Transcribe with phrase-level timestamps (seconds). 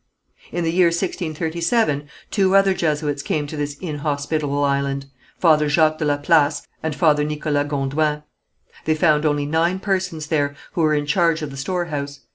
[0.51, 5.05] In the year 1637, two other Jesuits came to this inhospitable island,
[5.37, 8.23] Father Jacques de la Place and Father Nicholas Gondoin.
[8.85, 12.21] They found only nine persons there, who were in charge of the storehouse.